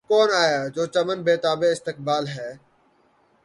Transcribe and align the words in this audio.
کون 0.09 0.29
آیا‘ 0.43 0.61
جو 0.75 0.83
چمن 0.93 1.19
بے 1.25 1.35
تابِ 1.43 1.61
استقبال 1.73 2.23
ہے! 2.35 2.49